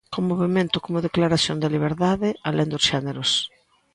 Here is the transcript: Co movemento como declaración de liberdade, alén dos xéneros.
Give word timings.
Co 0.13 0.19
movemento 0.31 0.77
como 0.85 1.05
declaración 1.07 1.57
de 1.59 1.67
liberdade, 1.75 2.29
alén 2.47 2.69
dos 2.73 2.83
xéneros. 2.89 3.29